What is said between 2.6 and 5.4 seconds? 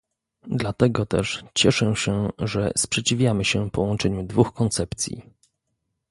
sprzeciwiamy się połączeniu dwóch koncepcji